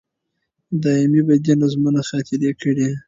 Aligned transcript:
دایمي 0.83 1.21
به 1.27 1.35
دي 1.43 1.53
نظمونه 1.61 2.01
خاطرې 2.09 2.51
کړي 2.61 2.89